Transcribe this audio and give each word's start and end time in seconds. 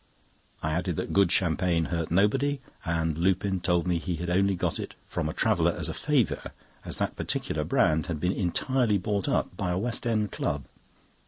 I 0.63 0.71
added 0.71 0.95
that 0.95 1.13
good 1.13 1.31
champagne 1.31 1.85
hurt 1.93 2.09
nobody, 2.09 2.59
and 2.85 3.19
Lupin 3.19 3.59
told 3.59 3.85
me 3.85 3.99
he 3.99 4.15
had 4.15 4.31
only 4.31 4.55
got 4.55 4.79
it 4.79 4.95
from 5.05 5.29
a 5.29 5.31
traveller 5.31 5.73
as 5.77 5.89
a 5.89 5.93
favour, 5.93 6.53
as 6.83 6.97
that 6.97 7.15
particular 7.15 7.63
brand 7.63 8.07
had 8.07 8.19
been 8.19 8.33
entirely 8.33 8.97
bought 8.97 9.29
up 9.29 9.55
by 9.55 9.69
a 9.69 9.77
West 9.77 10.07
End 10.07 10.31
club. 10.31 10.63